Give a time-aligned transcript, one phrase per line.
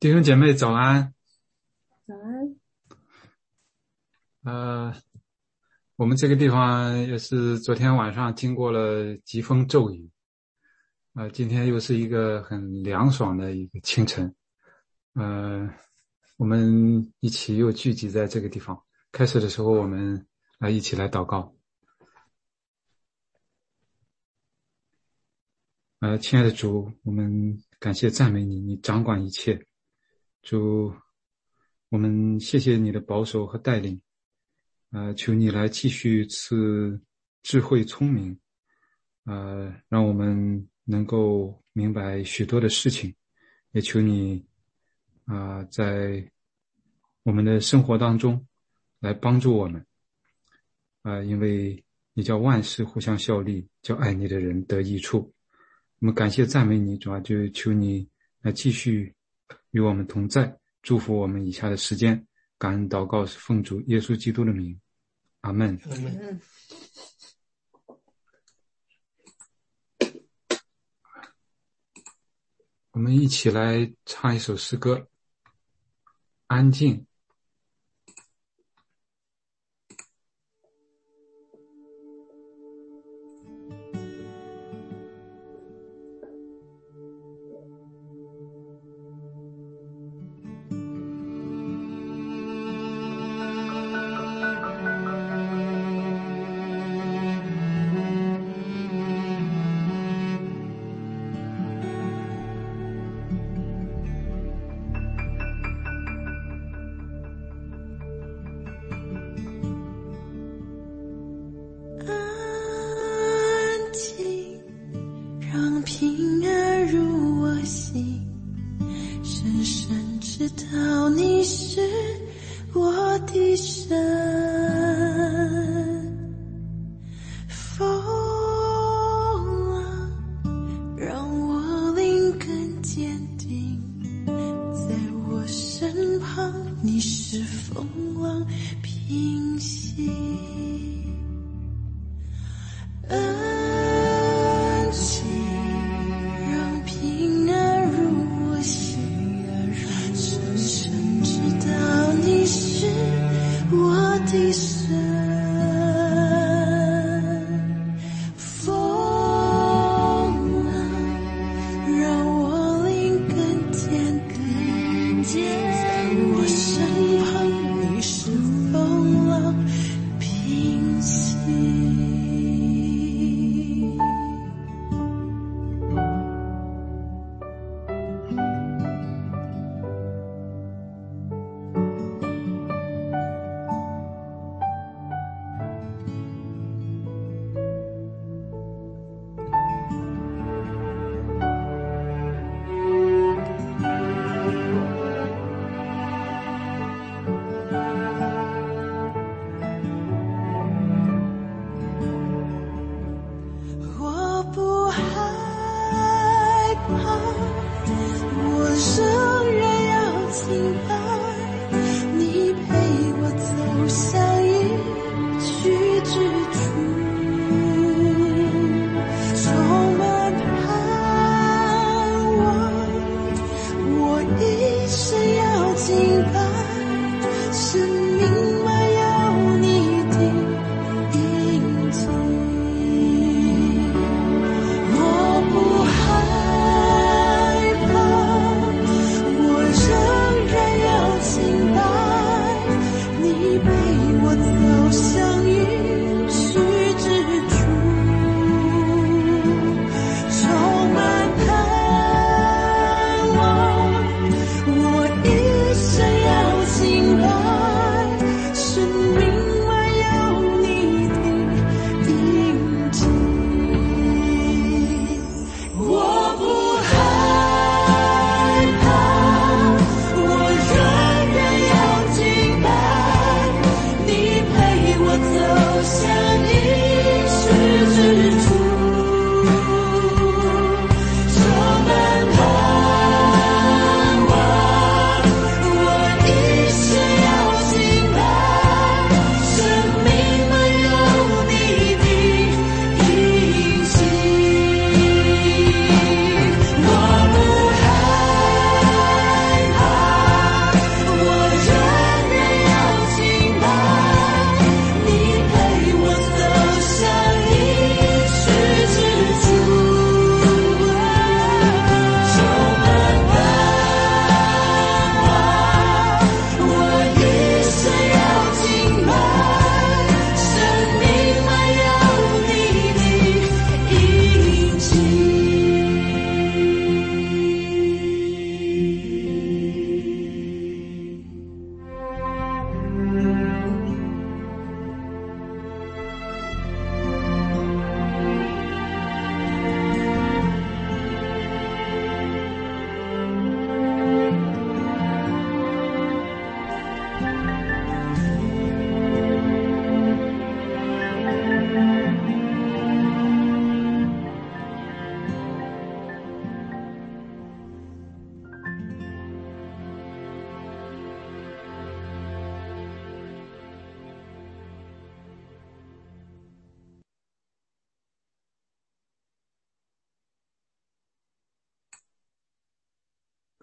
[0.00, 1.12] 弟兄姐妹早安，
[2.06, 2.56] 早安。
[4.44, 4.94] 呃，
[5.96, 10.08] 我们这个地方也是昨天晚上经过了疾风骤雨，
[11.14, 14.32] 呃，今天又是一个很凉爽的一个清晨，
[15.14, 15.68] 呃，
[16.36, 18.80] 我们一起又聚集在这个地方。
[19.10, 20.28] 开始的时候，我们
[20.58, 21.56] 来一起来祷告。
[25.98, 29.66] 呃，亲爱的主，我们感谢赞美你，你掌管一切。
[30.48, 30.90] 主，
[31.90, 34.00] 我们谢谢你的保守和带领，
[34.92, 36.98] 呃，求你来继续赐
[37.42, 38.34] 智慧聪明，
[39.24, 43.14] 呃，让我们能够明白许多的事情，
[43.72, 44.42] 也求你
[45.26, 46.26] 啊，在
[47.24, 48.42] 我们的生活当中
[49.00, 49.84] 来帮助我们，
[51.02, 51.84] 啊，因为
[52.14, 55.30] 你叫万事互相效力，叫爱你的人得益处。
[55.98, 58.08] 我们感谢赞美你，主要就求你
[58.40, 59.14] 来继续。
[59.70, 62.26] 与我们同在，祝福我们以下的时间。
[62.58, 64.80] 感恩祷告是奉主耶稣基督的名，
[65.42, 65.78] 阿门。
[65.84, 66.40] 阿门。
[72.90, 74.96] 我们一起来唱一首诗歌，
[76.48, 76.96] 《安静》。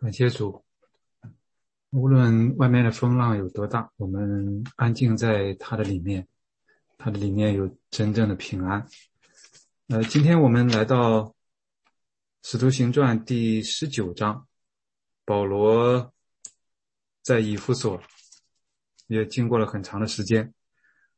[0.06, 0.64] 感谢主，
[1.90, 6.28] 无论外面的风浪有多大，我们安静在他的里面，
[6.96, 8.88] 他的里面有真正的平安。
[9.88, 11.22] 呃，今天我们来到
[12.44, 14.48] 《使徒行传》第十九章，
[15.26, 16.14] 保罗
[17.24, 18.00] 在以弗所
[19.08, 20.54] 也经过了很长的时间，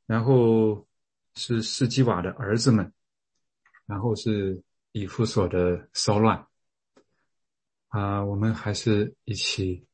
[0.06, 0.88] 然后
[1.36, 2.89] 是斯基瓦的儿子们，
[3.86, 4.63] 然后是
[4.94, 6.47] 以弗所的骚乱。
[7.98, 9.88] 啊，我们还是一起，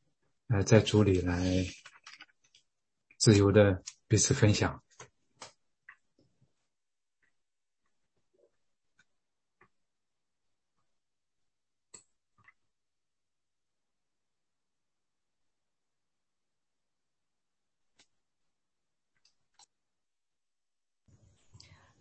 [0.49, 1.41] 呃，在组里来
[3.17, 4.83] 自由的彼此分享。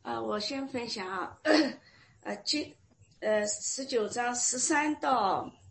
[0.02, 1.38] 啊，我先分享啊，
[2.22, 2.74] 呃，今
[3.20, 5.61] 呃十九章十三到。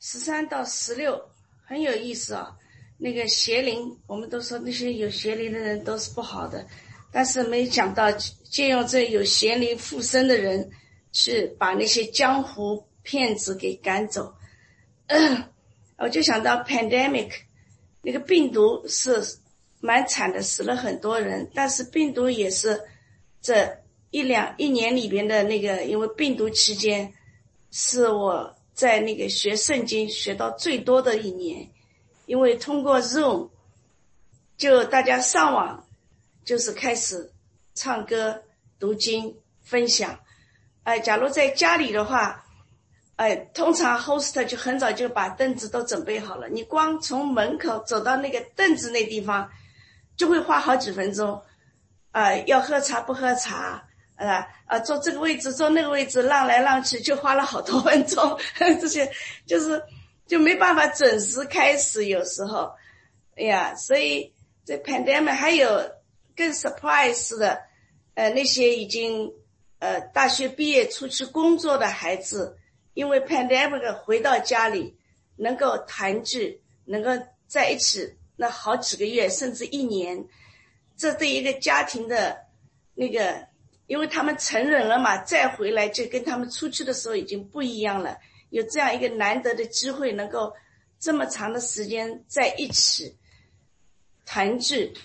[0.00, 1.20] 十三到十六
[1.62, 2.56] 很有意思啊，
[2.96, 6.66] 那个邪灵，我们都说那些有邪灵的人都是不好的，
[7.12, 8.10] 但是没想到
[8.50, 10.70] 借用这有邪灵附身的人，
[11.12, 14.34] 去把那些江湖骗子给赶走。
[15.98, 17.30] 我就想到 pandemic，
[18.00, 19.22] 那个病毒是
[19.80, 22.80] 蛮惨的，死了很多人，但是病毒也是
[23.42, 23.70] 这
[24.10, 27.12] 一两一年里边的那个，因为病毒期间
[27.70, 28.56] 是我。
[28.80, 31.68] 在那个学圣经学到最多的一年，
[32.24, 33.50] 因为通过 Zoom，
[34.56, 35.86] 就大家上网，
[36.46, 37.30] 就是开始
[37.74, 38.42] 唱歌、
[38.78, 40.18] 读经、分享。
[40.84, 42.42] 哎，假如在家里的话，
[43.16, 49.50] 哎，通常 host 就很早就把凳子都准备好了，你光从门口走到那个凳子那地方，
[50.16, 51.42] 就会花好几分钟。
[52.12, 53.89] 呃，要喝茶不喝茶。
[54.26, 58.38] 啊啊，坐这个位置，坐那个位置，浪来浪去，就花了好多 分钟。
[58.58, 59.10] 这些
[59.46, 59.82] 就是
[60.26, 62.70] 就没办法准时开始，有时候，
[63.36, 64.32] 哎呀，所以
[64.64, 65.90] 这 pandemic 还有
[66.36, 67.62] 更 surprise 的，
[68.14, 69.32] 呃，那些已经
[69.78, 72.58] 呃大学毕业出去工作的孩子，
[72.92, 74.98] 因为 pandemic 回到家里
[75.36, 77.10] 能够团聚，能够
[77.46, 80.22] 在一起那好几个月甚至一年，
[80.94, 82.36] 这对一个家庭的
[82.94, 83.48] 那个。
[83.90, 88.16] 因为他们成人了嘛，再回来就跟他们出去的时候已经不一样了。
[88.50, 90.54] 有这样一个难得的机会，能够
[91.00, 93.12] 这么长的时间在一起，
[94.24, 94.96] 团聚，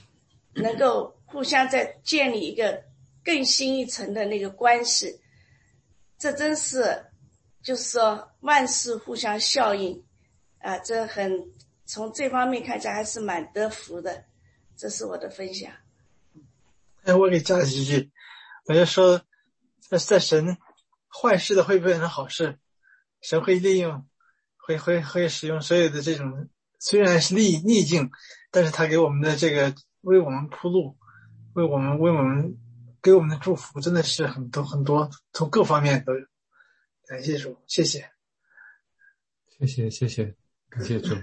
[0.53, 2.79] 能够互相再建立一个
[3.23, 5.19] 更新一层的那个关系。
[6.19, 7.05] 这真是，
[7.63, 9.99] 就是说万事互相效应，
[10.59, 11.51] 啊，这很
[11.87, 14.25] 从这方面看起来还是蛮得福的。
[14.77, 15.71] 这是我的分享。
[17.05, 18.11] 哎，我给加几句，
[18.65, 19.21] 我就说，
[19.79, 20.57] 在在神
[21.07, 22.57] 坏事的会变成好事，
[23.21, 24.07] 神会利用，
[24.57, 28.09] 会会会使用所有的这种虽然是逆逆境，
[28.51, 30.97] 但是他给我们的这个为我们铺路，
[31.53, 32.57] 为我们为我们
[33.01, 36.25] 给我们的祝福真的是很多很多，从各方面都有。
[37.07, 38.09] 感谢主，谢谢，
[39.59, 40.35] 谢谢谢谢，
[40.69, 41.15] 感谢主。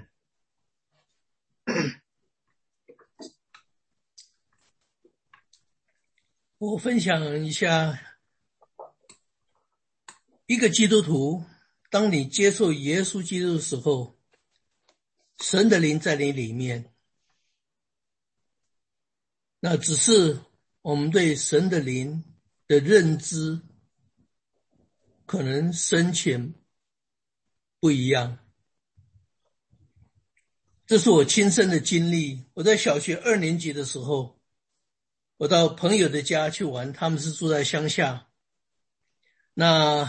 [6.64, 8.00] 我分享一下，
[10.46, 11.44] 一个基督徒，
[11.90, 14.16] 当你接受耶稣基督的时候，
[15.40, 16.94] 神的灵在你里面，
[19.58, 20.40] 那只是
[20.82, 22.22] 我们对神的灵
[22.68, 23.60] 的认知
[25.26, 26.54] 可能深浅
[27.80, 28.38] 不一样。
[30.86, 32.44] 这是我亲身的经历。
[32.54, 34.40] 我在小学二年级的时候。
[35.38, 38.28] 我到朋友的家去玩，他们是住在乡下。
[39.54, 40.08] 那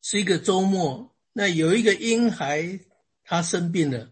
[0.00, 2.80] 是一个周末，那有一个婴孩
[3.22, 4.10] 他生病了，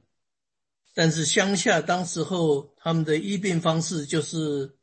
[0.93, 4.77] 但是乡下当时候他们的医病方式就是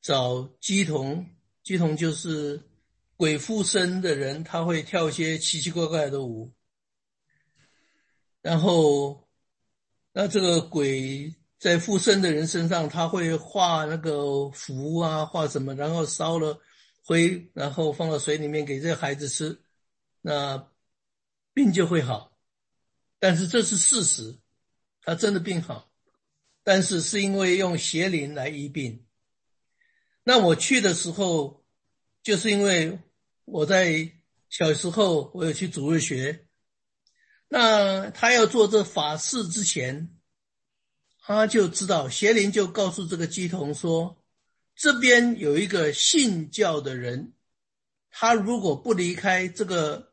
[0.00, 1.26] 找鸡童，
[1.62, 2.62] 鸡童就是
[3.16, 6.54] 鬼附身的人，他会跳一些奇奇怪怪的舞，
[8.40, 9.28] 然后
[10.12, 11.34] 那这个鬼。
[11.60, 16.58] 在附身的人身上，他会画那个符啊，画什么，然后烧了
[17.04, 19.60] 灰，然后放到水里面给这个孩子吃，
[20.22, 20.70] 那
[21.52, 22.34] 病就会好。
[23.18, 24.38] 但是这是事实，
[25.02, 25.92] 他真的病好，
[26.64, 29.06] 但是是因为用邪灵来医病。
[30.24, 31.62] 那我去的时候，
[32.22, 32.98] 就是因为
[33.44, 34.10] 我在
[34.48, 36.46] 小时候我有去主日学，
[37.48, 40.16] 那他要做这法事之前。
[41.22, 44.24] 他就知道邪灵就告诉这个鸡童说
[44.74, 47.34] ：“这边有一个信教的人，
[48.10, 50.12] 他如果不离开这个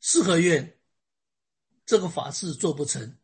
[0.00, 0.78] 四合院，
[1.84, 3.16] 这个法事做不成。”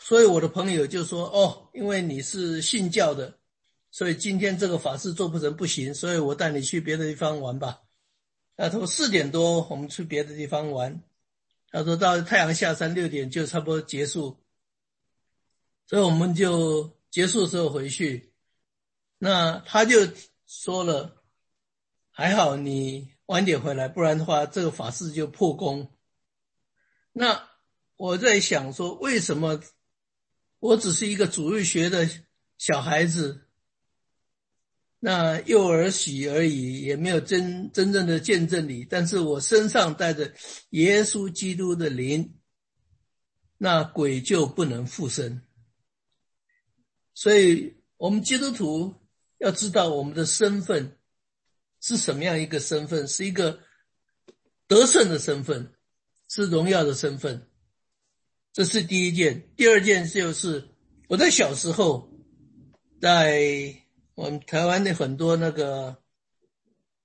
[0.00, 3.38] 所以我的朋友就说：“哦，因为你是信教的，
[3.90, 7.80] 所以今天这个法事做不成不行，所以我带你去别的地方玩吧。”
[8.56, 11.02] 他说四点多我们去别的地方玩，
[11.70, 14.43] 他说到太阳下山六点就差不多结束。
[15.86, 18.32] 所以我们就结束的时候回去，
[19.18, 20.08] 那他就
[20.46, 21.22] 说了，
[22.10, 25.90] 还好你晚点回来，不然的话这个法事就破功。
[27.12, 27.48] 那
[27.96, 29.60] 我在想说，为什么
[30.58, 32.08] 我只是一个主日学的
[32.58, 33.46] 小孩子，
[34.98, 40.32] 那幼儿喜而已，也没有真真正的见证你，但是我身上带着
[40.70, 42.38] 耶稣基督的灵，
[43.58, 45.42] 那鬼就不能附身。
[47.14, 48.94] 所以，我们基督徒
[49.38, 50.98] 要知道我们的身份
[51.80, 53.60] 是什么样一个身份，是一个
[54.66, 55.72] 得胜的身份，
[56.28, 57.48] 是荣耀的身份。
[58.52, 59.48] 这是第一件。
[59.56, 60.68] 第二件就是
[61.08, 62.10] 我在小时候，
[63.00, 63.76] 在
[64.14, 66.02] 我们台湾的很多那个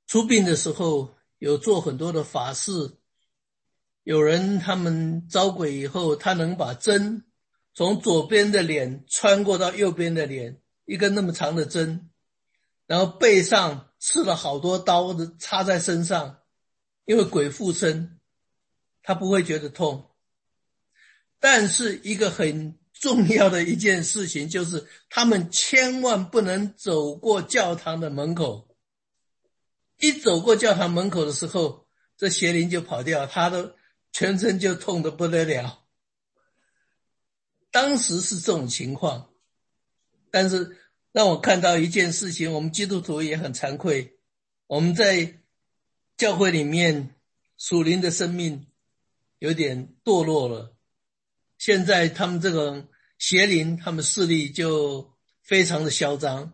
[0.07, 2.97] 出殡的时候，有做很多的法事。
[4.03, 7.25] 有人他们招鬼以后，他能把针。
[7.73, 12.09] 从左边的脸穿过到右边的脸，一根那么长的针，
[12.87, 16.39] 然后背上刺了好多刀的插在身上，
[17.05, 18.19] 因为鬼附身，
[19.01, 20.09] 他不会觉得痛。
[21.39, 28.67] 但是一个很重要的一件事情就是，他们千万不能走过教堂的门口。
[29.97, 33.75] 一走过教堂门口的时候，这邪灵就跑掉，他的
[34.11, 35.85] 全身就痛得不得了。
[37.71, 39.29] 当时是这种情况，
[40.31, 40.77] 但是
[41.11, 44.17] 让我看到一件事情，我们基督徒也很惭愧，
[44.65, 45.41] 我们在
[46.17, 47.15] 教会里面
[47.57, 48.67] 属灵的生命
[49.37, 50.75] 有点堕落了。
[51.59, 52.87] 现在他们这种
[53.19, 56.53] 邪灵，他们势力就非常的嚣张，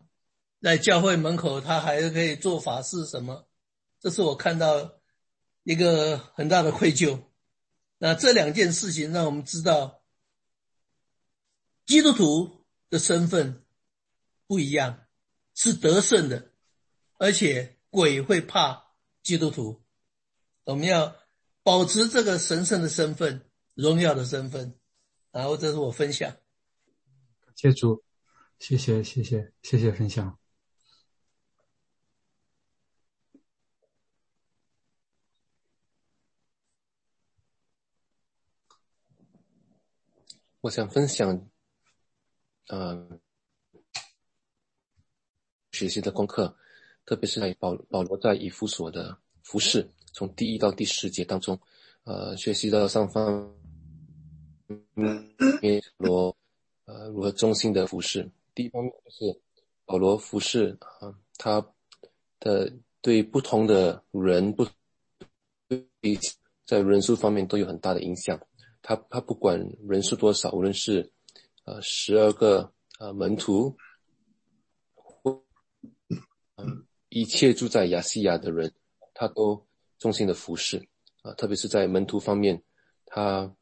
[0.62, 3.48] 在教会门口他还可以做法事什么，
[4.02, 5.00] 这是我看到
[5.64, 7.22] 一个很大的愧疚。
[8.00, 10.02] 那这两件事情让我们知道。
[11.86, 13.64] 基督徒的身份
[14.48, 15.06] 不一样，
[15.54, 16.52] 是得胜的，
[17.18, 19.84] 而且鬼会怕基督徒。
[20.64, 21.16] 我们要
[21.64, 24.80] 保持这个神圣的身份、荣耀的身份。
[25.32, 26.38] 然后，这是我分享。
[27.56, 28.04] 谢主，
[28.58, 30.40] 谢谢谢谢谢谢分享。
[40.62, 41.48] 我想分享，
[42.68, 43.20] 呃，
[45.72, 46.56] 学习的功课，
[47.06, 51.60] 特别是在保保罗在以弗所的服饰，从第一到第十节当中，
[52.04, 53.54] 呃，学习到上方，
[55.98, 56.36] 罗，
[56.86, 58.30] 呃，如何中心的服饰。
[58.54, 59.40] 第一方面就是
[59.86, 61.66] 保罗服饰啊，他
[62.40, 64.66] 的对不同的人不，
[66.66, 68.40] 在人数方面都有很大的影响。
[68.82, 71.12] 他他不管人数多少，无论是，
[71.66, 73.76] 呃十二个呃门徒，
[76.56, 78.74] 嗯一切住在亚细亚的人，
[79.14, 79.66] 他都
[80.00, 80.88] 衷心的服侍
[81.22, 82.62] 啊，特别是在门徒方面，
[83.06, 83.54] 他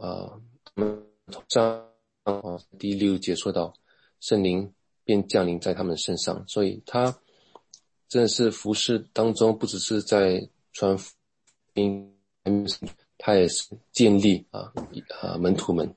[0.00, 0.40] 啊
[0.74, 1.06] 们
[1.48, 1.88] 上
[2.24, 3.74] 啊第六节说到，
[4.20, 4.72] 圣灵
[5.04, 7.16] 便降临在他们身上，所以他
[8.08, 11.14] 真的是服侍当中，不只是在传福
[11.74, 12.12] 音。
[13.18, 14.72] 他也是建立啊
[15.20, 15.96] 啊门徒们，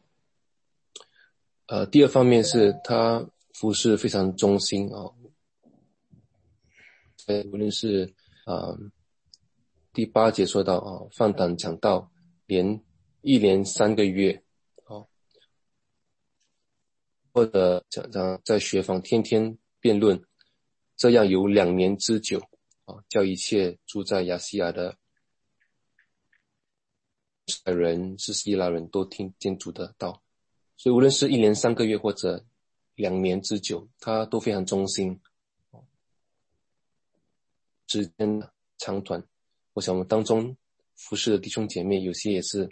[1.70, 5.06] 呃，第二方面是他服侍非常忠心啊，
[7.28, 8.12] 呃，无论是
[8.46, 8.76] 啊
[9.94, 12.12] 第八节说到啊放胆讲道，
[12.48, 12.84] 连
[13.22, 14.44] 一连三个月
[14.86, 15.06] 啊，
[17.32, 20.20] 或者讲讲在学房天天辩论，
[20.98, 22.40] 这样有两年之久
[22.86, 24.72] 啊，叫一切住在亚细亚。
[24.72, 24.98] 的
[27.64, 30.22] 人是希腊人都听见主的道，
[30.80, 32.46] 所以无论是一年三个月或者
[32.96, 35.20] 两年之久，他都非常忠心。
[37.88, 38.42] 时间
[38.78, 39.22] 长短，
[39.74, 40.56] 我想我们当中
[40.96, 42.70] 服侍的弟兄姐妹，有些也是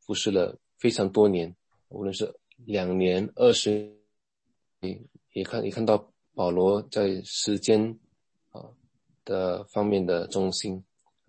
[0.00, 1.54] 服侍了非常多年，
[1.90, 2.34] 无论是
[2.64, 4.00] 两年、二十，
[4.80, 4.98] 也
[5.34, 7.98] 也看也看到保罗在时间
[8.52, 8.64] 啊
[9.26, 10.82] 的方面的忠心。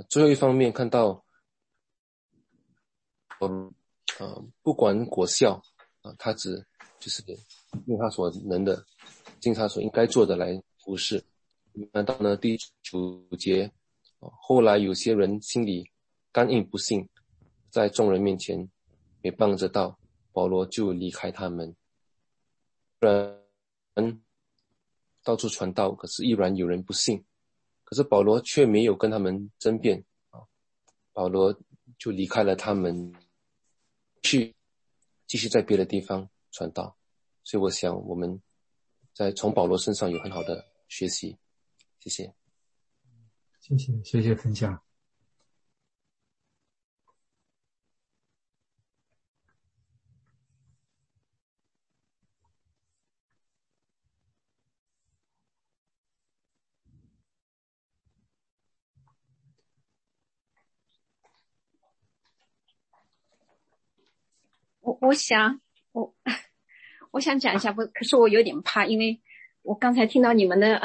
[0.07, 1.21] 最后一方面看到。
[3.41, 3.73] 嗯，
[4.19, 5.61] 啊，不管果效
[6.03, 6.63] 啊，他只
[6.99, 7.23] 就是
[7.87, 8.85] 用他所能的，
[9.39, 11.23] 尽他所应该做的来服侍。
[11.91, 12.37] 难道呢？
[12.37, 13.71] 第九节，
[14.19, 15.89] 后来有些人心里
[16.31, 17.09] 刚硬不信，
[17.71, 18.69] 在众人面前
[19.23, 19.97] 也帮着道，
[20.31, 21.75] 保罗就离开他们。
[22.99, 24.21] 人
[25.23, 27.23] 到处传道，可是依然有人不信，
[27.83, 30.39] 可是保罗却没有跟他们争辩啊，
[31.11, 31.59] 保罗
[31.97, 33.13] 就离开了他们。
[34.25, 34.55] 去
[35.33, 36.95] 继续在别的地方传道，
[37.43, 38.39] 所以我想我们
[39.15, 41.35] 在从保罗身上有很好的学习。
[41.97, 42.35] 谢谢，
[43.59, 44.82] 谢谢，谢谢分享。
[64.83, 65.61] 我我想
[65.93, 66.13] 我
[67.11, 69.21] 我想讲一下，不，可是我有点怕，因为
[69.61, 70.81] 我刚才听到你们的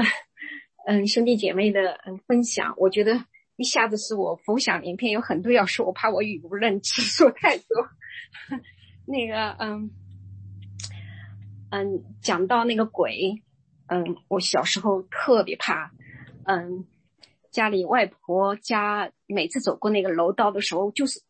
[0.87, 3.25] 嗯兄弟姐妹的嗯分享，我觉得
[3.57, 7.67] 一下子是我浮想联翩，有很多要说，我怕我语无伦次 说太多。
[9.05, 9.91] 那个嗯
[11.71, 13.43] 嗯，讲到那个鬼，
[13.89, 15.91] 嗯，我小时候特别怕，
[16.45, 16.87] 嗯，
[17.51, 21.21] 家里外婆家每次走过那个楼道的时候，就是。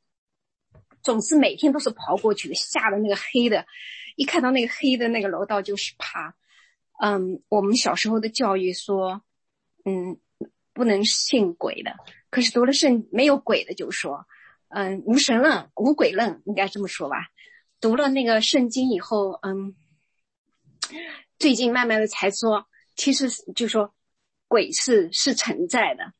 [1.03, 3.67] 总是每天都是跑过去的，吓得那个黑的，
[4.17, 6.35] 一看到那个黑的那个楼道就是怕。
[7.01, 9.23] 嗯，我们小时候的教育说，
[9.85, 10.19] 嗯，
[10.73, 11.95] 不能信鬼的。
[12.29, 14.27] 可是读了圣，没有鬼的就说，
[14.69, 17.29] 嗯，无神论、无鬼论，应该这么说吧。
[17.81, 19.77] 读了那个圣经以后，嗯，
[21.39, 23.95] 最近慢慢的才说，其实就说
[24.49, 26.13] 鬼是是存在的。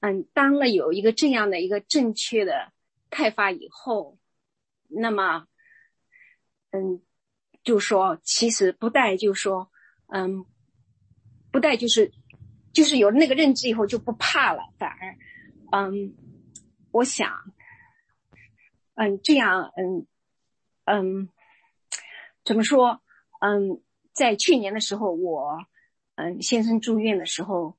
[0.00, 2.72] 嗯，当了有一个这样的一个正确的
[3.10, 4.16] 开发以后。
[4.92, 5.46] 那么，
[6.70, 7.00] 嗯，
[7.62, 9.70] 就说其实不带，就说，
[10.08, 10.44] 嗯，
[11.52, 12.10] 不带就是，
[12.72, 15.16] 就是有那个认知以后就不怕了，反而，
[15.70, 16.12] 嗯，
[16.90, 17.54] 我想，
[18.94, 20.06] 嗯，这样，嗯，
[20.86, 21.28] 嗯，
[22.44, 23.00] 怎么说？
[23.40, 23.80] 嗯，
[24.12, 25.56] 在去年的时候，我，
[26.16, 27.78] 嗯，先生住院的时候，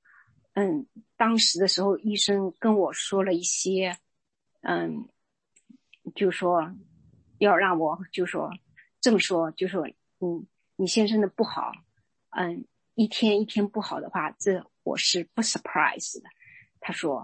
[0.54, 3.98] 嗯，当时的时候，医生跟我说了一些，
[4.62, 5.10] 嗯，
[6.16, 6.74] 就说。
[7.40, 8.52] 要让我就说
[9.00, 9.88] 这么说，就说
[10.20, 10.46] 嗯，
[10.76, 11.72] 你先生的不好，
[12.38, 16.30] 嗯，一天一天不好的话，这我是不 surprise 的。
[16.80, 17.24] 他说，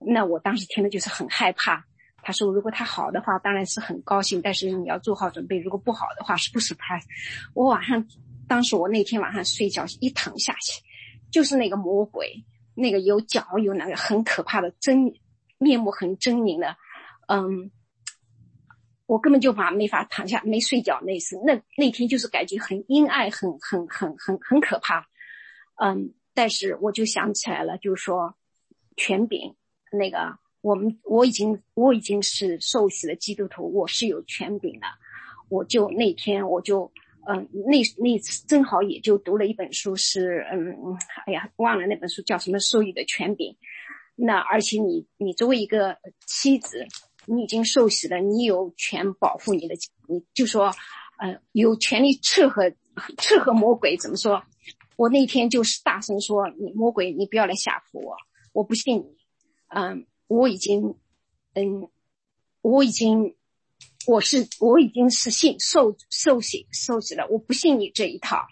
[0.00, 1.86] 那我当时听的就是很害怕，
[2.24, 7.04] 他说如果他好的话，当然是很高兴，但是你要做好准备，如果不好的话，是不 surprise？
[7.54, 8.04] 我晚上，
[8.48, 10.82] 当时我那天晚上睡觉一躺下去，
[11.30, 15.14] 就是那个魔鬼，那个有脚有那个很可怕的狰
[15.58, 16.76] 面目很狰狞的，
[17.28, 17.70] 嗯。
[19.12, 25.06] 我根本就把没法躺下，没睡觉那次，那那天就是感觉很阴暗，很很很很很可怕，
[25.84, 28.34] 嗯，但是我就想起来了，就是说，
[28.96, 29.54] 权柄，
[29.92, 34.86] 那个我们我已经我已经是受洗的基督徒，我是有权柄的，
[35.50, 36.90] 我就那天我就
[37.28, 40.74] 嗯那那次正好也就读了一本书，是嗯
[41.26, 43.54] 哎呀忘了那本书叫什么，受益的权柄，
[44.16, 46.86] 那而且你你作为一个妻子。
[47.26, 49.74] 你已经受洗了，你有权保护你的，
[50.08, 50.74] 你就说，
[51.18, 52.70] 呃，有权利斥喝
[53.18, 53.96] 斥喝魔鬼。
[53.96, 54.42] 怎么说？
[54.96, 58.16] 我那天就是大声说：“你魔鬼，你不要来吓唬我，
[58.52, 59.16] 我不信你。”
[59.74, 60.96] 嗯，我已经，
[61.54, 61.88] 嗯，
[62.60, 63.34] 我已经，
[64.06, 68.46] 我是我已经是信受受洗受洗了，我不信你这一套，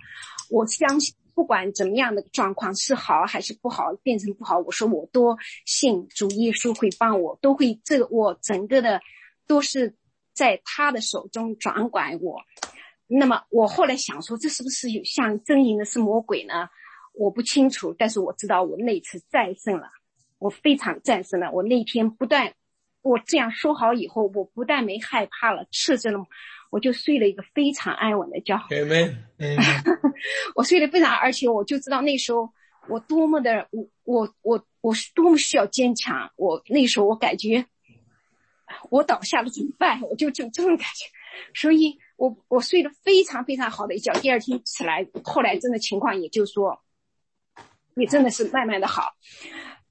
[0.50, 1.14] 我相信。
[1.40, 9.00] 不管怎么样的状况是好还是不好，变成不好，我说我多信主耶稣会帮我，都会这个我整个的
[9.46, 9.96] 都是
[10.34, 12.42] 在他的手中掌管我。
[13.06, 16.68] 那么我后来想说，这是不是有像真营的是魔鬼呢？
[17.14, 19.88] 我不清楚，但是我知道我那次战胜了，
[20.38, 21.50] 我非常战胜了。
[21.52, 22.52] 我那天不但
[23.00, 26.18] 我这样说好以后，我不但没害怕了，斥责了。
[26.70, 28.56] 我就睡了一个非常安稳的觉，
[30.54, 32.48] 我睡得非常，而且我就知道那时候
[32.88, 36.30] 我多么的，我我我我是多么需要坚强。
[36.36, 37.66] 我那时候我感觉
[38.88, 40.00] 我倒下了怎么办？
[40.02, 41.06] 我就就这种感觉，
[41.54, 44.12] 所以我我睡得非常非常好的一觉。
[44.20, 46.80] 第二天起来，后来真的情况也就说，
[47.96, 49.16] 也真的是慢慢的好。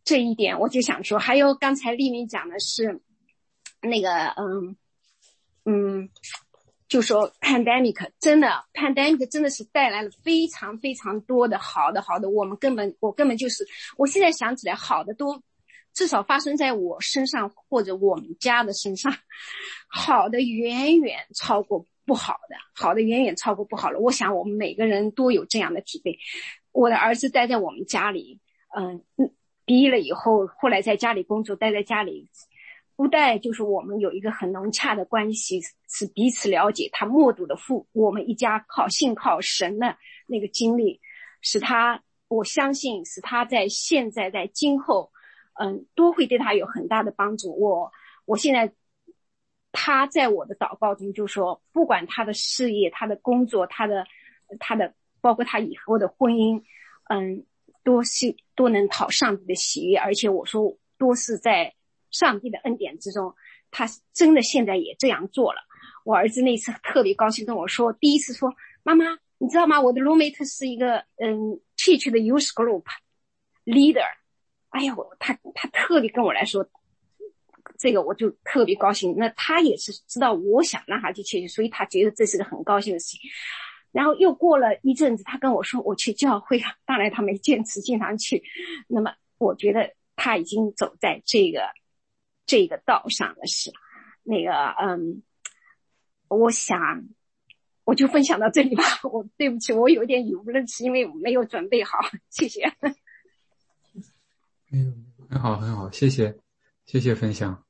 [0.06, 3.02] 这一点我就想说，还有刚才丽敏讲的是
[3.82, 4.78] 那个，嗯
[5.66, 6.10] 嗯。
[6.90, 15.42] 就说 pandemic 真的 pandemic 真的是带来了非常非常多的好的好的，我们根本我根本就是我现在想起来好的都
[15.94, 19.14] 至少发生在我身上或者我们家的身上，
[19.88, 24.00] 好的远远超过不好的，好的远远超过不好了。
[24.00, 26.18] 我想我们每个人都有这样的体会。
[26.72, 28.40] 我的儿子待在我们家里，
[28.76, 29.04] 嗯，
[29.66, 32.30] 毕业了以后，后来在家里工作，待在家里。
[33.00, 36.90] 不但就是我们有一个很融洽的关系，是彼此了解。
[36.92, 39.96] 他目睹的父，我们一家靠信靠神的
[40.28, 41.00] 那个经历，
[41.40, 45.14] 使他，我相信使他在现在在今后，
[45.62, 47.58] 嗯，都会对他有很大的帮助。
[47.58, 47.90] 我，
[48.26, 48.74] 我现在，
[49.72, 54.06] 他在我的祷告中就说，不管他的事业、他的工作、他的，
[54.60, 56.62] 他的，包括他以后的婚姻，
[57.10, 57.46] 嗯，
[57.82, 59.98] 多是都能讨上帝的喜悦。
[59.98, 61.74] 而且我说，多是在。
[62.12, 63.36] 上帝的恩典之中，
[63.72, 65.60] 他真的现在也这样做了。
[66.06, 69.06] 我儿子那次特别高兴跟我说，第一次说：“妈妈，
[69.38, 69.80] 你知道吗？
[69.80, 72.84] 我的 roommate 是一个嗯，teach 的 youth group
[73.66, 74.06] leader。”
[74.70, 76.68] 哎呀，他他特别跟我来说，
[77.78, 79.16] 这个我就特别高兴。
[79.18, 83.20] 那他也是知道我想让他去去，所以他觉得这是个很高兴的事情。
[83.92, 88.42] 然后又过了一阵子，他跟我说：“我去教会啊。”当然他没坚持经常去。
[88.88, 91.62] 那么我觉得他已经走在这个。
[92.50, 93.72] 这个道上的事，
[94.24, 95.22] 那个嗯，
[96.30, 97.08] 我想
[97.84, 98.84] 我就分享到这里吧。
[99.14, 102.00] 我对不起，我有点语无伦次，因为我没有准备好。
[102.32, 102.64] 谢谢。
[104.72, 106.36] 嗯，很好，很好，谢谢，
[106.88, 107.64] 谢谢分享。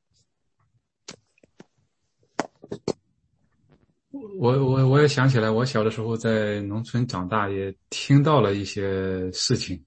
[4.40, 9.84] 我我我也想起来，我小的时候在农村长大，也听到了一些事情，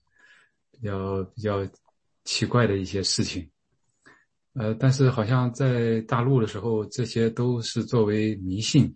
[0.71, 1.67] 比较比较
[2.25, 3.51] 奇怪的一些事情。
[4.55, 8.95] 呃，但是好像在大陆的时候，这些都是作为迷信、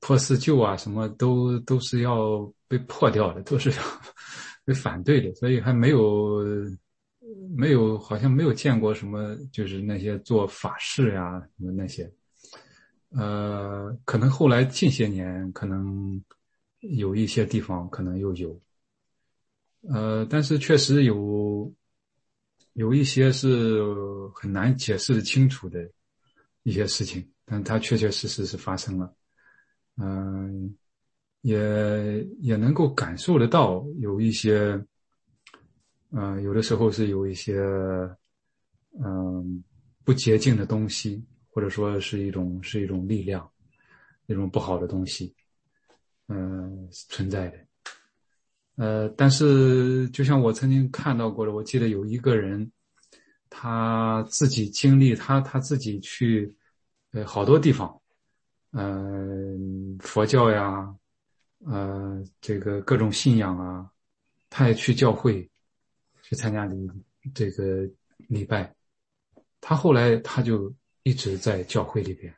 [0.00, 3.76] 破四旧啊，什么都都是要被破掉的，都是要
[4.64, 6.40] 被反对的，所以还没有
[7.54, 12.10] 没有，好像没有见过什么，就是那些做法事呀什么那些。
[13.10, 16.18] 呃，可能后来近些年，可能
[16.80, 18.58] 有一些地方可能又有。
[19.82, 21.70] 呃，但是确实有。
[22.74, 23.82] 有一些是
[24.34, 25.88] 很难解释的清楚的
[26.62, 29.14] 一些事情，但它确确实实是发生了，
[29.96, 30.76] 嗯，
[31.42, 34.80] 也也能够感受得到有一些，
[36.10, 37.58] 嗯，有的时候是有一些，
[39.02, 39.62] 嗯，
[40.04, 43.48] 不洁净的东西，或者说是一种是一种力量，
[44.26, 45.34] 那种不好的东西，
[46.28, 47.63] 嗯，存在的。
[48.76, 52.72] 呃，但是就像我曾经看到过的，我记得有一个人，
[53.48, 56.56] 他自己经历，他他自己去，
[57.12, 58.00] 呃，好多地方，
[58.72, 60.92] 嗯，佛教呀，
[61.64, 63.88] 呃，这个各种信仰啊，
[64.50, 65.48] 他也去教会，
[66.22, 66.90] 去参加礼
[67.32, 67.88] 这个
[68.26, 68.74] 礼拜。
[69.60, 72.34] 他后来他就一直在教会里边。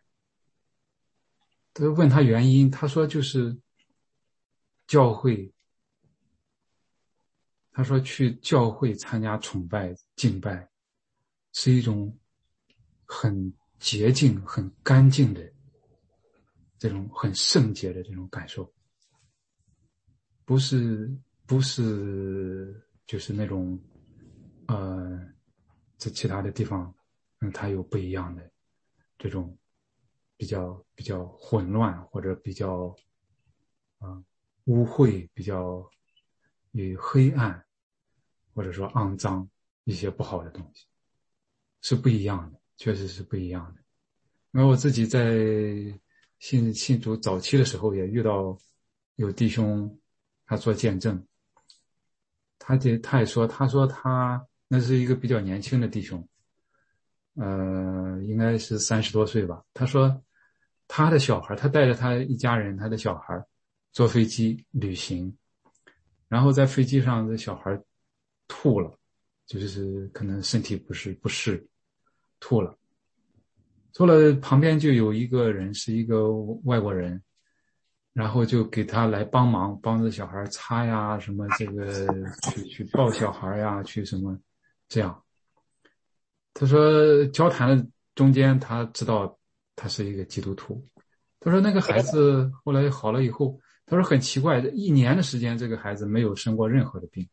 [1.72, 3.56] 他问他原因，他说就是
[4.86, 5.50] 教会。
[7.76, 10.66] 他说去教会参加崇拜敬拜，
[11.52, 12.18] 是一种
[13.04, 15.52] 很洁净、很干净的
[16.78, 18.72] 这种很圣洁的这种感受，
[20.46, 23.78] 不是不是就是那种
[24.68, 25.20] 呃，
[25.98, 26.94] 在其他的地方，
[27.40, 28.50] 嗯，它有不一样的
[29.18, 29.54] 这种
[30.38, 32.96] 比较比较混乱或者比较
[33.98, 34.24] 啊
[34.64, 35.86] 污秽、比较
[36.72, 37.62] 与黑暗。
[38.56, 39.46] 或者说肮脏
[39.84, 40.86] 一些不好的东西，
[41.82, 43.82] 是不一样的，确实是不一样的。
[44.50, 45.36] 那我自己在
[46.38, 48.58] 信信主早期的时候，也遇到
[49.16, 50.00] 有弟兄
[50.46, 51.22] 他做见证，
[52.58, 56.26] 他也他也说，他说他那是一个比较年轻的弟兄，
[57.34, 59.62] 呃，应该是三十多岁吧。
[59.74, 60.24] 他说
[60.88, 63.46] 他的小孩，他带着他一家人，他的小孩
[63.92, 65.36] 坐飞机旅行，
[66.26, 67.78] 然后在飞机上的小孩。
[68.48, 68.96] 吐了，
[69.46, 71.66] 就是可能身体不是不适，
[72.40, 72.76] 吐了，
[73.92, 74.32] 吐了。
[74.36, 76.32] 旁边就有一个人是一个
[76.64, 77.22] 外国人，
[78.12, 82.06] 然后就给他来帮忙，帮着小孩擦呀，什么这个
[82.52, 84.38] 去去抱小孩呀，去什么
[84.88, 85.22] 这样。
[86.54, 89.38] 他说交谈的中间，他知道
[89.74, 90.82] 他是一个基督徒。
[91.38, 97.28] 他说那个孩子后来好了以后，他说很奇怪，一年的时间，这个孩子没有生过任何的病。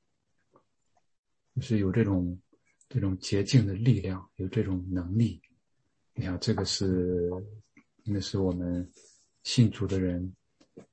[1.56, 2.40] 就是有这种
[2.90, 5.42] 这种洁净的力量，有这种能力。
[6.16, 7.32] 你看，这个是
[8.04, 8.88] 那是我们
[9.44, 10.32] 信主的人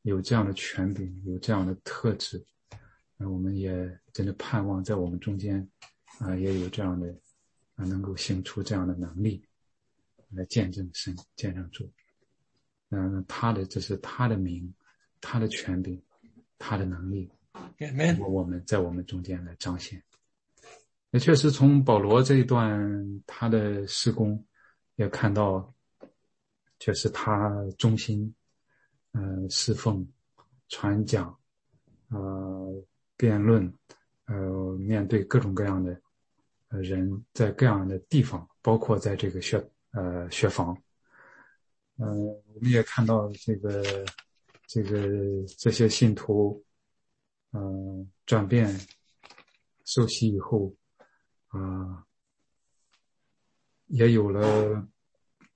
[0.02, 2.42] 有这样的权柄，有这样的特质。
[3.16, 5.68] 那我们也真的盼望在我们中间
[6.18, 7.14] 啊，也有这样的
[7.74, 9.44] 啊，能够行出这样的能力
[10.30, 11.90] 来见证神、见证主。
[12.88, 14.74] 嗯，他的这是他的名，
[15.20, 16.02] 他的权柄，
[16.58, 17.30] 他的能力，
[18.18, 20.02] 我我们在我们中间来彰显。
[21.12, 24.44] 也确实，从保罗这一段他的施工，
[24.94, 25.74] 也看到，
[26.78, 28.32] 确实他忠心，
[29.12, 30.06] 嗯，侍奉、
[30.68, 31.36] 传讲，
[32.10, 32.84] 呃，
[33.16, 33.74] 辩论，
[34.26, 36.00] 呃，面对各种各样的，
[36.68, 39.58] 人在各样的地方，包括在这个学，
[39.90, 40.80] 呃，学房，
[41.96, 43.82] 嗯，我们也看到这个，
[44.68, 46.64] 这个这些信徒，
[47.50, 48.78] 嗯，转变，
[49.84, 50.72] 受洗以后。
[51.50, 52.06] 啊，
[53.88, 54.86] 也有了，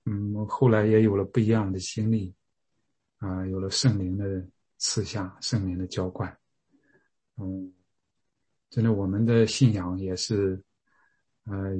[0.03, 2.35] 嗯，后来也有了不一样的经历，
[3.19, 4.45] 啊，有了圣灵的
[4.77, 6.37] 赐下，圣灵的浇灌，
[7.37, 7.73] 嗯，
[8.69, 10.61] 真的，我们的信仰也是，
[11.45, 11.73] 呃，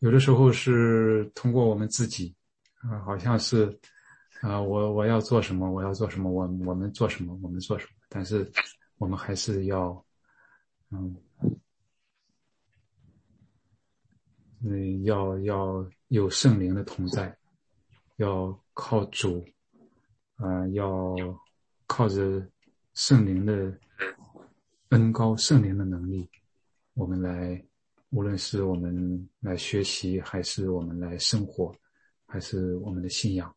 [0.00, 2.36] 有的时候是通过我们自己，
[2.82, 3.66] 啊，好像是，
[4.42, 8.46] 啊，我我要做什么，我要做什么，我我们做什么，我们做什么，但是
[8.98, 10.04] 我们还是要，
[10.90, 11.16] 嗯。
[14.66, 17.36] 嗯，要要有圣灵的同在，
[18.16, 19.44] 要靠主，
[20.36, 21.14] 啊，要
[21.86, 22.42] 靠着
[22.94, 23.78] 圣灵的
[24.88, 26.26] 恩高，圣灵的能力，
[26.94, 27.62] 我们来，
[28.08, 31.70] 无论是我们来学习，还是我们来生活，
[32.24, 33.54] 还是我们的信仰，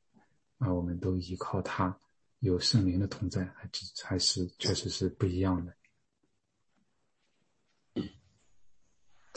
[0.58, 1.98] 啊，我们都依靠他，
[2.39, 3.70] 有圣灵的同在，还
[4.04, 5.74] 还是确实是不一样的。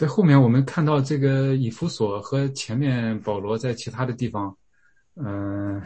[0.00, 4.56] 在后面，我们看到这个以弗所和前面保罗在其他的地方，
[5.16, 5.78] 嗯，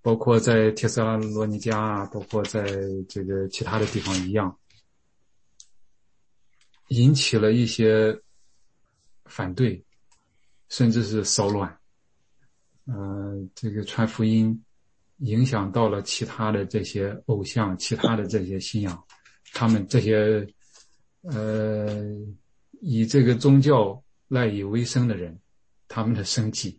[0.00, 2.64] 包括在帖撒罗尼迦啊，包括在
[3.08, 4.56] 这个其他的地方一样，
[6.90, 8.16] 引起了一些
[9.24, 9.84] 反对，
[10.68, 11.76] 甚至是骚乱。
[12.86, 14.64] 嗯，这个传福音
[15.16, 19.04] 影响到了其他的这些偶像，其他的这些信仰，
[19.52, 20.46] 他们这些，
[21.22, 22.16] 呃。
[22.80, 25.38] 以这个宗教赖以为生的人，
[25.88, 26.78] 他们的生计，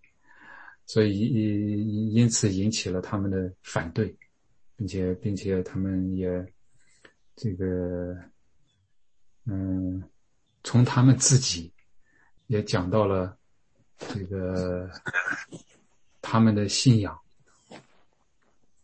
[0.85, 4.15] 所以因因此引起了他们的反对，
[4.75, 6.53] 并且并且他们也
[7.35, 8.17] 这个
[9.45, 10.03] 嗯，
[10.63, 11.71] 从他们自己
[12.47, 13.37] 也讲到了
[13.97, 14.89] 这个
[16.21, 17.17] 他们的信仰，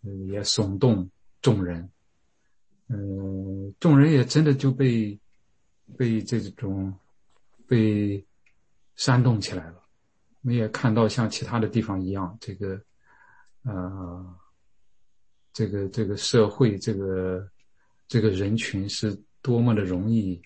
[0.04, 1.10] 嗯，也耸动
[1.42, 1.90] 众人，
[2.88, 5.20] 嗯，众人也真的就被
[5.98, 6.94] 被这种。
[7.72, 8.28] 被
[8.98, 9.82] 煽动起来了。
[10.42, 12.84] 我们也看到像其他的地方一样，这个
[13.64, 14.36] 呃，
[15.54, 17.50] 这个这个社会，这个
[18.10, 20.42] 这个人群是多么的容易，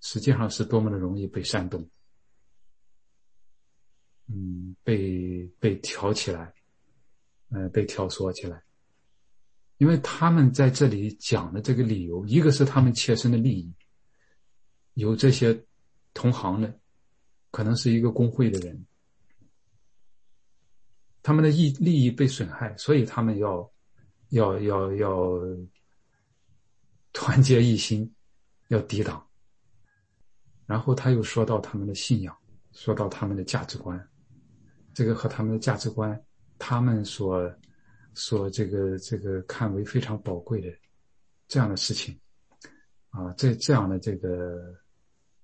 [0.00, 1.90] 实际上是多么的容易被煽动，
[4.28, 6.54] 嗯，被被挑起来，
[7.48, 8.62] 呃，被挑唆起来。
[9.78, 13.74] 因为他们在这里讲的这个理由，一个是他们切身的利益，
[14.94, 15.66] 有这些
[16.16, 16.80] 同行的，
[17.50, 18.86] 可能是一个工会的人，
[21.22, 23.70] 他们的利利益被损害，所以他们要
[24.30, 25.38] 要要要
[27.12, 28.10] 团结一心，
[28.68, 29.22] 要抵挡。
[30.64, 32.34] 然后他又说到他们的信仰，
[32.72, 34.08] 说到他们的价值观，
[34.94, 36.18] 这个和他们的价值观，
[36.58, 37.54] 他们所。
[38.18, 40.74] 所这个这个看为非常宝贵的
[41.48, 42.18] 这样的事情，
[43.10, 44.74] 啊，这这样的这个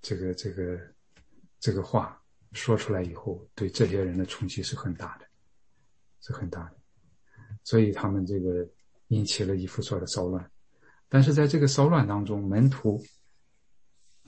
[0.03, 0.79] 这个这个
[1.59, 2.21] 这个话
[2.53, 5.27] 说出来以后，对这些人的冲击是很大的，
[6.21, 6.77] 是很大的，
[7.65, 8.69] 所以他们这个
[9.09, 10.51] 引起了以弗所的骚乱，
[11.09, 13.03] 但是在这个骚乱当中，门徒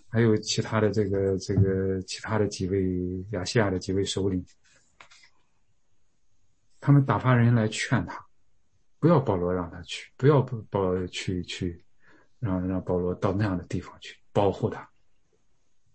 [0.08, 4.42] 还有其他的这个这个其他的几位亚细亚的几位首领，
[6.80, 8.24] 他们打发人来劝他。
[9.00, 11.84] 不要保罗让他去，不要保去去，
[12.38, 14.88] 让让保罗到那样的地方去保护他，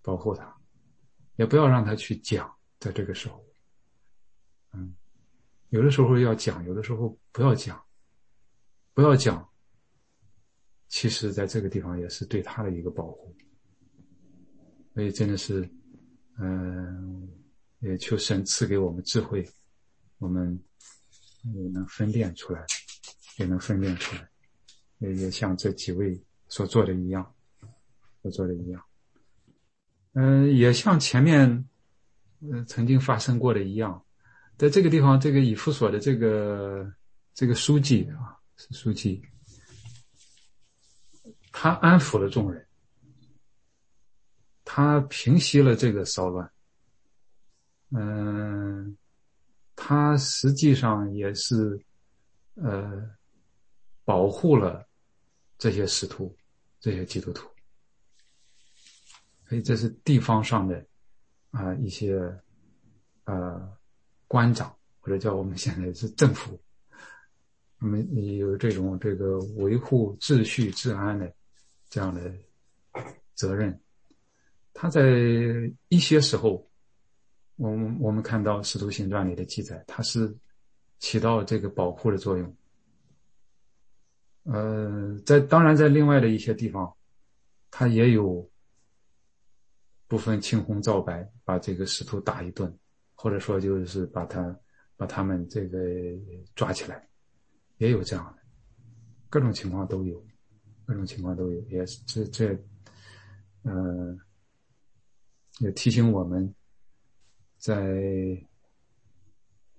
[0.02, 0.56] 保护他，
[1.36, 3.46] 也不要让他去讲，在这个时候，
[4.74, 4.96] 嗯，
[5.70, 7.84] 有的时候要讲，有的时候不要讲，
[8.94, 9.48] 不要讲。
[10.88, 13.36] 其实，在这个地方也是对他的一个保护，
[14.94, 15.70] 所以真的是，
[16.40, 17.30] 嗯，
[17.80, 19.48] 也求神赐给我们智慧，
[20.18, 20.60] 我们
[21.44, 22.66] 也能分辨出来。
[23.38, 24.30] 也能分辨出来，
[24.98, 27.34] 也也像这几位所做的一样，
[28.22, 28.86] 所做的一样，
[30.19, 31.47] 嗯，也像前面，
[32.41, 34.03] 嗯，曾经发生过的一样，
[34.58, 36.91] 在这个地方，这个以弗所的这个
[37.34, 39.21] 这个书记啊，是书记，
[41.53, 42.67] 他安抚了众人，
[44.65, 46.51] 他平息了这个骚乱，
[47.91, 48.97] 嗯，
[49.77, 51.79] 他实际上也是，
[52.55, 53.10] 呃。
[54.05, 54.89] 保护了
[55.60, 56.36] 这些使徒，
[56.79, 57.47] 这些基督徒，
[59.50, 60.86] 所以这是地方上的
[61.50, 62.22] 啊一些
[63.24, 63.76] 呃
[64.28, 66.60] 官长或者叫我们现在是政府，
[67.80, 68.08] 我们
[68.38, 71.34] 有这种这个维护秩序治安的
[71.90, 72.32] 这样的
[73.34, 73.78] 责任。
[74.72, 75.02] 他在
[75.88, 76.64] 一些时候，
[77.56, 80.32] 我们我们看到《使徒行传》里的记载，他是
[81.00, 82.56] 起到这个保护的作用。
[84.44, 86.96] 呃，在当然，在另外的一些地方，
[87.72, 88.48] 他也有
[90.10, 92.78] 不分青红皂白，把这个使徒打一顿，
[93.13, 94.60] 或者说就是把他
[94.98, 95.80] 把他们这个
[96.54, 97.08] 抓起来，
[97.78, 98.41] 也有这样的，
[99.30, 100.22] 各种情况都有，
[100.86, 102.60] 各种情况都有，也是这这，
[103.62, 104.17] 呃，
[105.60, 106.54] 也提醒我们，
[107.57, 107.95] 在，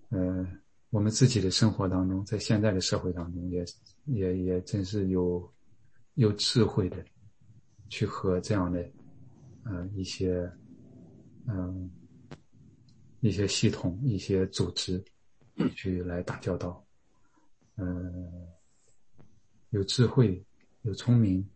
[0.08, 0.46] 呃。
[0.92, 3.64] 我们自己的生活当中，在现在的社会当中，也
[4.06, 5.48] 也也真是有
[6.14, 6.96] 有智慧的，
[7.88, 8.82] 去和这样的
[9.64, 10.50] 嗯一些
[11.46, 11.90] 嗯
[13.20, 15.04] 一些系统、一些组织
[15.74, 16.84] 去来打交道，
[17.76, 18.48] 嗯，
[19.70, 20.44] 有智慧、
[20.82, 21.48] 有聪明，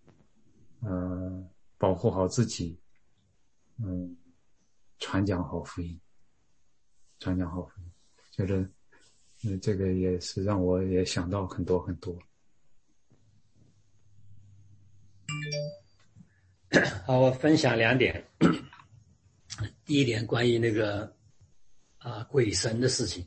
[0.80, 1.48] 呃，
[1.78, 2.78] 保护好自己，
[3.78, 4.16] 嗯，
[4.98, 6.00] 传讲好福音，
[7.18, 7.90] 传讲好福音，
[8.30, 8.68] 觉得。
[9.46, 12.18] 嗯，这个也是让我也想到很多很多。
[17.06, 18.24] 好，我分享两点。
[19.84, 21.14] 第一点，关于那个
[21.98, 23.22] 啊鬼神的事情。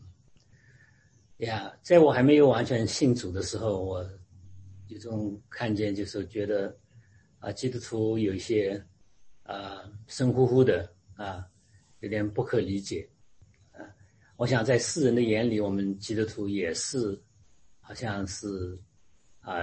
[1.38, 4.04] 呀，在我还没有完全信主的时候，我
[4.88, 6.76] 有种看见，就是觉得
[7.38, 8.84] 啊，基督徒有一些
[9.44, 11.46] 啊神乎乎的啊，
[12.00, 13.08] 有点不可理解
[13.74, 13.86] 啊。
[14.38, 17.16] 我想在世人的眼里，我们基督徒也是，
[17.80, 18.76] 好像是，
[19.42, 19.62] 啊，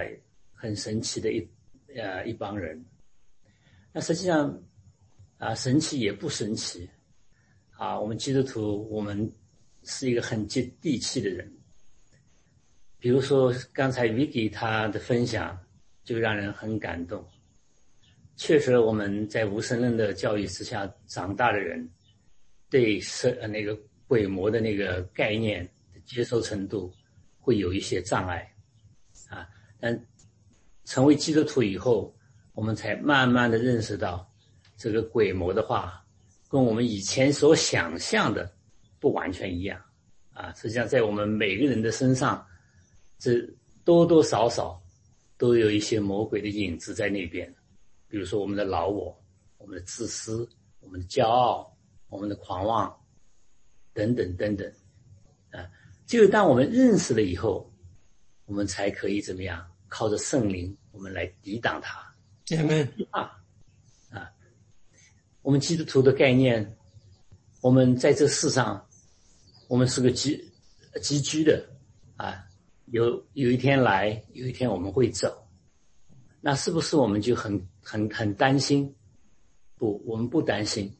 [0.52, 1.48] 很神奇的一，
[1.96, 2.80] 呃，一帮人。
[3.94, 4.60] 那实际上，
[5.38, 6.90] 啊，神奇也不神奇，
[7.78, 9.32] 啊，我们基督徒，我们
[9.84, 11.50] 是一个很接地气的人。
[12.98, 15.56] 比如说刚才 Vicky 他的分享，
[16.02, 17.24] 就让人很感动。
[18.36, 21.88] 确实，我们在无神论的教育之下长大的人，
[22.68, 23.78] 对神呃那个。
[24.06, 25.66] 鬼魔的那个概念
[26.04, 26.92] 接受程度
[27.40, 28.54] 会有一些障碍，
[29.30, 29.48] 啊，
[29.80, 30.06] 但
[30.84, 32.13] 成为基督徒以后，
[32.54, 34.26] 我们才慢慢的认识到，
[34.76, 36.04] 这个鬼魔的话
[36.48, 38.50] 跟我们以前所想象的
[39.00, 39.80] 不完全一样
[40.32, 40.52] 啊。
[40.54, 42.46] 实际上，在我们每个人的身上，
[43.18, 43.40] 这
[43.84, 44.80] 多多少少
[45.36, 47.52] 都有一些魔鬼的影子在那边。
[48.06, 49.20] 比如说，我们的老我，
[49.58, 50.48] 我们的自私，
[50.78, 51.76] 我们的骄傲，
[52.08, 52.96] 我们的狂妄，
[53.92, 54.72] 等等等等
[55.50, 55.68] 啊。
[56.06, 57.68] 只有当我们认识了以后，
[58.44, 59.68] 我们才可以怎么样？
[59.88, 62.03] 靠着圣灵，我们来抵挡它。
[63.10, 63.42] 啊
[64.10, 64.30] 啊！
[65.40, 66.76] 我们基督徒的概念，
[67.62, 68.86] 我们在这世上，
[69.66, 70.52] 我们是个集
[71.02, 71.66] 集居的
[72.16, 72.46] 啊。
[72.88, 75.48] 有有一天来，有一天我们会走。
[76.42, 78.94] 那是不是我们就很很很担心？
[79.76, 80.94] 不，我们不担心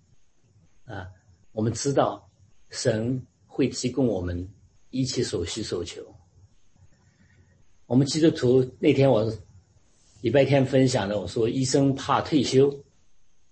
[0.87, 1.07] 啊。
[1.53, 2.31] 我们知道
[2.71, 4.49] 神会提供我们
[4.89, 6.03] 一切所需所求。
[7.85, 9.31] 我们基督徒那天我
[10.25, 12.83] 礼拜天分享的，我说医生怕退休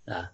[0.07, 0.33] 啊，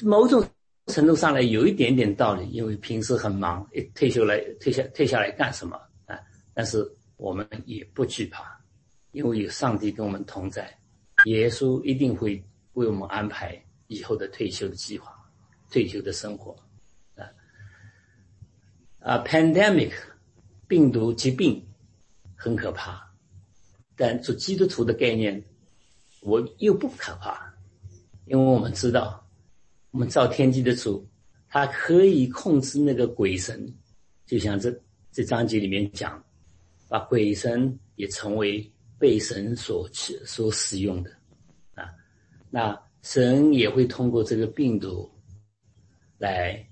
[0.00, 0.42] 某种
[0.86, 5.76] 程度上来有一点点道理，因为平时很忙，一退休来退下退下来干什么
[6.06, 6.18] 啊？
[6.54, 8.58] 但是我们也不惧怕，
[9.12, 10.74] 因为有上帝跟我们同在，
[11.26, 15.14] 耶稣一定会为我们安排以后的退休的计划、
[15.70, 16.56] 退休的生活
[17.14, 17.28] 啊
[19.00, 19.92] 啊！Pandemic
[20.66, 21.62] 病毒疾病。
[22.38, 23.05] 很可怕，
[23.96, 25.42] 但做基督徒的概念，
[26.20, 27.54] 我又不可怕，
[28.26, 29.26] 因为我们知道，
[29.90, 31.08] 我们造天地的主，
[31.48, 33.74] 他可以控制那个鬼神，
[34.26, 34.70] 就像这
[35.10, 36.22] 这章节里面讲，
[36.88, 41.10] 把鬼神也成为被神所所使用的
[41.74, 41.90] 啊，
[42.50, 45.10] 那神也会通过这个病毒
[46.18, 46.68] 来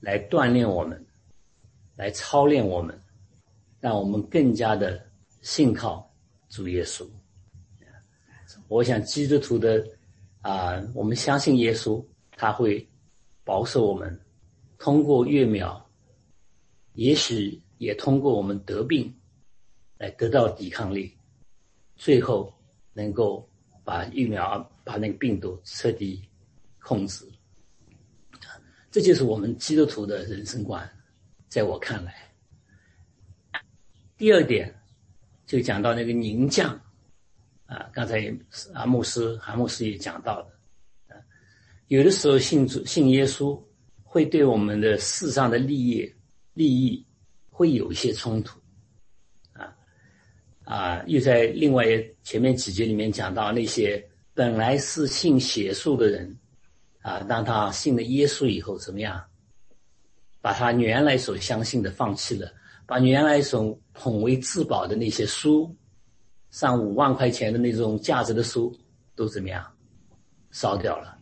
[0.00, 1.04] 来锻炼我们，
[1.96, 2.96] 来操练我们。
[3.80, 5.04] 让我们更加的
[5.40, 6.08] 信靠
[6.48, 7.08] 主耶稣。
[8.68, 9.84] 我想基督徒的
[10.42, 12.04] 啊，我们相信耶稣，
[12.36, 12.88] 他会
[13.44, 14.20] 保守我们，
[14.78, 15.90] 通过疫苗，
[16.92, 19.12] 也许也通过我们得病，
[19.98, 21.16] 来得到抵抗力，
[21.96, 22.52] 最后
[22.92, 23.48] 能够
[23.82, 26.22] 把疫苗把那个病毒彻底
[26.80, 27.26] 控制。
[28.90, 30.88] 这就是我们基督徒的人生观，
[31.48, 32.29] 在我看来。
[34.20, 34.78] 第二点，
[35.46, 36.78] 就讲到那个凝降，
[37.64, 38.30] 啊，刚才
[38.74, 40.60] 啊牧师韩牧师也讲到了，
[41.08, 41.16] 啊，
[41.86, 43.58] 有的时候信主信耶稣，
[44.02, 46.14] 会对我们的世上的利益
[46.52, 47.02] 利益
[47.48, 48.60] 会有一些冲突，
[49.54, 49.74] 啊，
[50.64, 51.86] 啊，又在另外
[52.22, 56.38] 前面几节里面讲到那些本来是信邪术的人，
[57.00, 59.18] 啊，当他信了耶稣以后怎么样，
[60.42, 62.52] 把他原来所相信的放弃了。
[62.90, 65.72] 把原来所捧为至宝的那些书，
[66.50, 68.76] 上五万块钱的那种价值的书，
[69.14, 69.64] 都怎么样
[70.50, 71.16] 烧掉了？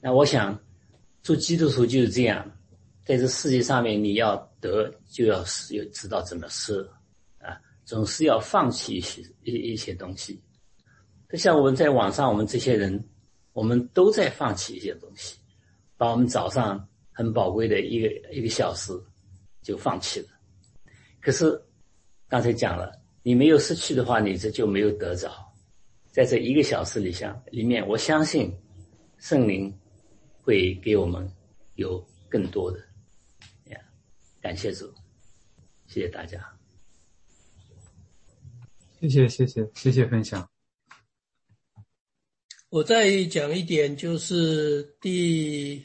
[0.00, 0.56] 那我想，
[1.24, 2.48] 做基督徒就是这样，
[3.04, 6.88] 在这世界上面，你要得就要有知道怎么舍
[7.40, 10.40] 啊，总是要放弃一些一一些东西。
[11.28, 13.08] 就像我们在网上，我们这些人，
[13.54, 15.36] 我们都在放弃一些东西，
[15.96, 18.92] 把我们早上很宝贵的一个一个小时
[19.62, 20.28] 就放弃了。
[21.20, 21.62] 可是，
[22.28, 22.90] 刚才讲了，
[23.22, 25.30] 你没有失去的话，你这就没有得着。
[26.10, 28.52] 在这一个小时里，向里面，我相信
[29.18, 29.72] 圣灵
[30.42, 31.30] 会给我们
[31.74, 32.78] 有更多的。
[33.66, 33.78] 呀，
[34.40, 34.92] 感谢主，
[35.86, 36.42] 谢谢大家。
[39.00, 40.50] 谢谢谢谢谢谢分享。
[42.70, 45.84] 我再讲一点，就是第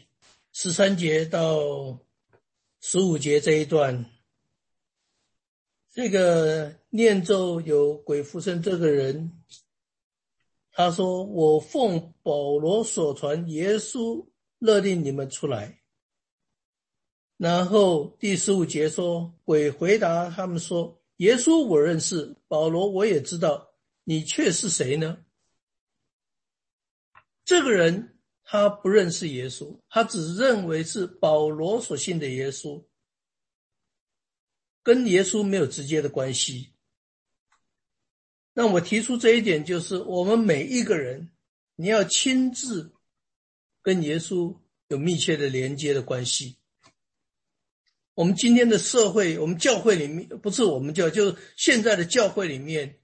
[0.53, 1.99] 十三节到
[2.79, 4.05] 十五节这一段。
[5.95, 9.31] 这个念咒有鬼附身，这个人
[10.73, 14.27] 他说：“我奉保罗所传，耶稣
[14.59, 15.79] 勒令你们出来。”
[17.39, 23.65] 然后第十五节说：“鬼回答他们说：‘耶稣我认识，保罗我也知道，
[24.03, 25.19] 你却是谁呢？’
[27.45, 32.83] 这个人他不认识耶稣，他只认为是保罗所信的耶稣。”
[34.85, 36.69] 跟耶稣没有直接的关系。
[38.53, 41.31] 那我提出这一点，就是我们每一个人，
[41.75, 42.93] 你要亲自
[43.81, 44.55] 跟耶稣
[44.89, 46.57] 有密切的连接的关系。
[48.13, 52.99] 我们今天的社会，我们教会里面，不是我们教，就现在的教会里面，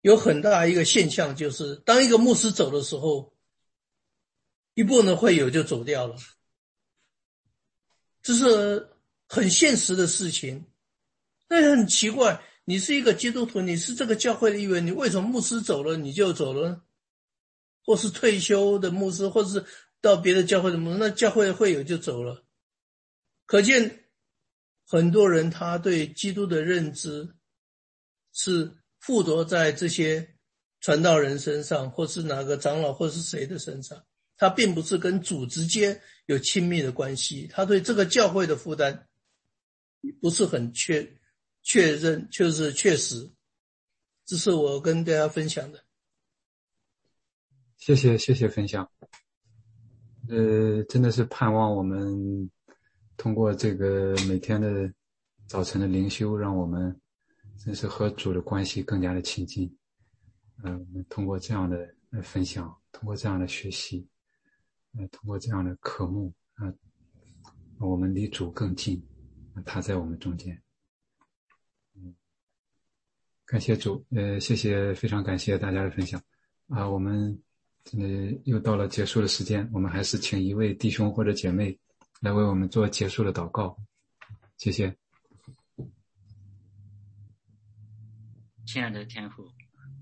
[0.00, 3.36] 有很大一个现象，就是当一个牧师走的时候，
[4.72, 6.16] 一部分会友就走掉了，
[8.22, 8.88] 这是
[9.28, 10.64] 很现实的事情。
[11.52, 16.82] 那很奇怪，你是一个基督徒，你是这个教会的一员，你为什么牧师走了你就走了？
[17.84, 19.62] 或是退休的牧师，或是
[20.00, 22.46] 到别的教会的牧师，那教会会友就走了。
[23.44, 24.04] 可见
[24.86, 27.34] 很多人他对基督的认知
[28.32, 30.36] 是附着在这些
[30.80, 34.02] 传道人身上，或是哪个长老，或是谁的身上。
[34.38, 39.06] 他并不是跟主直接有亲密的关系，他对这个教会的负担
[40.22, 41.18] 不是很确
[41.62, 43.30] 确认，就是确实。
[44.24, 45.84] 这是我跟大家分享的。
[47.76, 48.88] 谢谢谢谢分享。
[50.28, 52.48] 呃，真的是盼望我们
[53.16, 54.92] 通过这个每天的
[55.48, 57.00] 早晨的灵修，让我们
[57.58, 59.76] 真是和主的关系更加的亲近。
[60.62, 61.92] 嗯，通过这样的
[62.22, 64.08] 分享，通过这样的学习，
[64.96, 66.72] 呃，通过这样的科目，啊，
[67.80, 69.04] 我们离主更近，
[69.66, 70.61] 他在我们中间。
[73.52, 76.18] 感谢主，呃，谢谢，非常感谢大家的分享。
[76.68, 77.38] 啊，我们。
[77.98, 81.76] 呃，又到了结束的时间，我们还是请一位弟兄或者姐妹
[82.20, 83.76] 来为我们做结束的祷告，
[84.56, 84.96] 谢谢。
[88.64, 89.50] 亲爱的天父，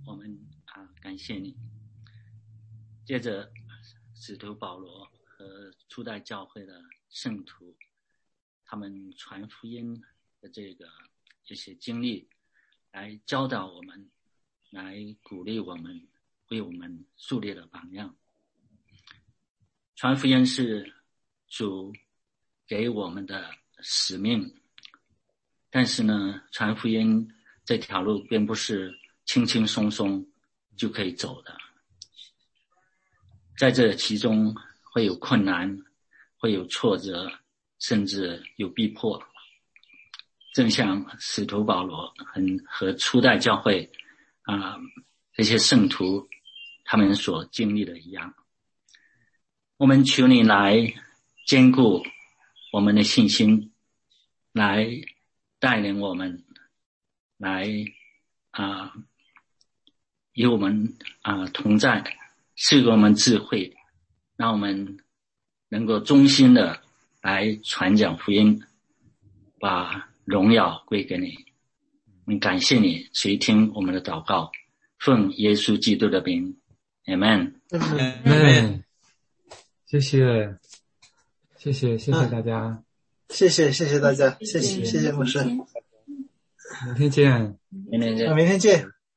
[0.06, 1.56] 我们啊感谢你。
[3.06, 3.50] 接着，
[4.14, 7.74] 使徒保罗和初代教会的圣徒，
[8.66, 9.98] 他们传福音
[10.38, 10.86] 的这个
[11.42, 12.28] 这些经历，
[12.92, 14.10] 来教导我们，
[14.70, 16.06] 来鼓励我们。
[16.50, 18.16] 为我们树立了榜样。
[19.94, 20.96] 传福音是
[21.46, 21.92] 主
[22.66, 23.48] 给我们的
[23.82, 24.52] 使命，
[25.70, 27.32] 但是呢，传福音
[27.64, 28.92] 这条路并不是
[29.26, 30.26] 轻轻松松
[30.76, 31.56] 就可以走的，
[33.56, 35.78] 在这其中会有困难，
[36.36, 37.30] 会有挫折，
[37.78, 39.24] 甚至有逼迫。
[40.60, 43.90] 正像使徒保罗很和初代教会
[44.42, 44.76] 啊
[45.32, 46.28] 这些圣徒。
[46.84, 48.34] 他们所经历的一样，
[49.76, 50.92] 我们求你来
[51.46, 52.02] 兼顾
[52.72, 53.70] 我们的信心，
[54.52, 54.90] 来
[55.60, 56.44] 带领我们，
[57.38, 57.68] 来
[58.50, 58.92] 啊，
[60.32, 62.18] 与我们啊同在，
[62.56, 63.76] 赐给我们智慧，
[64.36, 64.98] 让我们
[65.68, 66.82] 能够忠心的
[67.22, 68.60] 来传讲福音，
[69.60, 71.34] 把荣耀归给你。
[72.24, 74.50] 我们感谢你垂听我们的祷告，
[74.98, 76.56] 奉耶稣基督的名。
[77.06, 78.82] Amen，Amen，
[79.86, 80.56] 谢谢，
[81.56, 82.84] 谢谢，谢谢大家，
[83.30, 87.58] 谢谢，谢谢大家，谢谢，谢谢牧师，明天见，
[87.90, 88.86] 明天见，明天见。